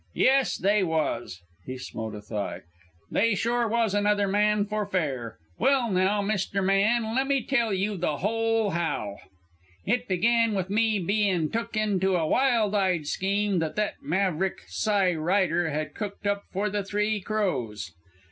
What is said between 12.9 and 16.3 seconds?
scheme that that maverick, Cy Ryder, had cooked